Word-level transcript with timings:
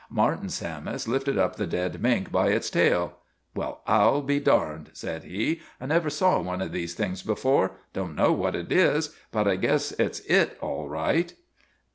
Martin 0.09 0.49
Sammis 0.49 1.07
lifted 1.07 1.37
up 1.37 1.57
the 1.57 1.67
dead 1.67 2.01
mink 2.01 2.31
by 2.31 2.47
its 2.47 2.71
tail." 2.71 3.19
Well, 3.55 3.81
I 3.85 4.01
'11 4.01 4.25
be 4.25 4.39
darned!" 4.39 4.89
said 4.93 5.25
he." 5.25 5.61
I 5.79 5.85
never 5.85 6.09
saw 6.09 6.41
one 6.41 6.59
of 6.59 6.71
these 6.71 6.95
things 6.95 7.21
before. 7.21 7.73
I 7.73 7.73
don't 7.93 8.15
know 8.15 8.33
what 8.33 8.55
it 8.55 8.71
is; 8.71 9.15
but 9.31 9.47
I 9.47 9.57
guess 9.57 9.91
it 9.91 10.15
's 10.15 10.19
it 10.21 10.57
all 10.59 10.89
right." 10.89 11.31